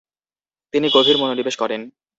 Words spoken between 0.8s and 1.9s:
গভীর মনোনিবেশ করেন।